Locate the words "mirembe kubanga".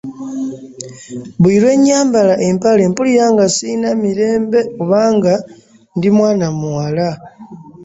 4.01-5.33